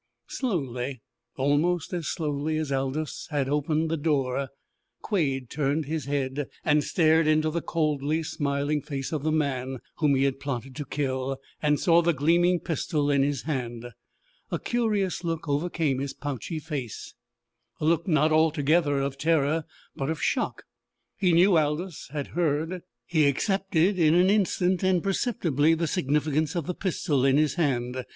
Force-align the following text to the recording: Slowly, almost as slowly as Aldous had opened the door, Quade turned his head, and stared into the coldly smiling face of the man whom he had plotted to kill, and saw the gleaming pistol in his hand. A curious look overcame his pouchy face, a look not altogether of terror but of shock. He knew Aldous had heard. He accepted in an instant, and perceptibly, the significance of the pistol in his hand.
Slowly, 0.25 1.03
almost 1.37 1.93
as 1.93 2.07
slowly 2.07 2.57
as 2.57 2.71
Aldous 2.71 3.27
had 3.29 3.47
opened 3.47 3.91
the 3.91 3.97
door, 3.97 4.49
Quade 5.03 5.47
turned 5.47 5.85
his 5.85 6.05
head, 6.05 6.47
and 6.65 6.83
stared 6.83 7.27
into 7.27 7.51
the 7.51 7.61
coldly 7.61 8.23
smiling 8.23 8.81
face 8.81 9.11
of 9.11 9.21
the 9.21 9.31
man 9.31 9.77
whom 9.97 10.15
he 10.15 10.23
had 10.23 10.39
plotted 10.39 10.75
to 10.77 10.87
kill, 10.87 11.37
and 11.61 11.79
saw 11.79 12.01
the 12.01 12.13
gleaming 12.15 12.59
pistol 12.59 13.11
in 13.11 13.21
his 13.21 13.43
hand. 13.43 13.89
A 14.49 14.57
curious 14.57 15.23
look 15.23 15.47
overcame 15.47 15.99
his 15.99 16.15
pouchy 16.15 16.57
face, 16.57 17.13
a 17.79 17.85
look 17.85 18.07
not 18.07 18.31
altogether 18.31 18.99
of 19.01 19.19
terror 19.19 19.65
but 19.95 20.09
of 20.09 20.19
shock. 20.19 20.63
He 21.15 21.31
knew 21.31 21.59
Aldous 21.59 22.07
had 22.11 22.29
heard. 22.29 22.81
He 23.05 23.27
accepted 23.27 23.99
in 23.99 24.15
an 24.15 24.31
instant, 24.31 24.81
and 24.81 25.03
perceptibly, 25.03 25.75
the 25.75 25.85
significance 25.85 26.55
of 26.55 26.65
the 26.65 26.73
pistol 26.73 27.23
in 27.23 27.37
his 27.37 27.53
hand. 27.53 28.03